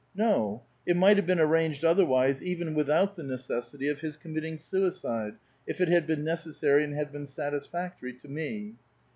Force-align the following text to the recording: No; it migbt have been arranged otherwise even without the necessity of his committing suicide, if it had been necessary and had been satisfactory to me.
No; 0.15 0.63
it 0.83 0.97
migbt 0.97 1.17
have 1.17 1.27
been 1.27 1.39
arranged 1.39 1.85
otherwise 1.85 2.43
even 2.43 2.73
without 2.73 3.15
the 3.15 3.21
necessity 3.21 3.87
of 3.87 3.99
his 3.99 4.17
committing 4.17 4.57
suicide, 4.57 5.35
if 5.67 5.79
it 5.79 5.89
had 5.89 6.07
been 6.07 6.23
necessary 6.23 6.83
and 6.83 6.95
had 6.95 7.11
been 7.11 7.27
satisfactory 7.27 8.13
to 8.13 8.27
me. 8.27 8.77